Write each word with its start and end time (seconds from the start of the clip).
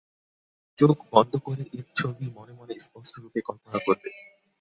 চোখ 0.77 0.97
বন্ধ 1.11 1.33
করে 1.45 1.63
এর 1.73 1.87
ছবি 1.95 2.25
মনে 2.37 2.53
মনে 2.53 2.73
স্পষ্টরূপে 2.85 3.39
কল্পনা 3.47 3.77
করবে। 3.79 4.09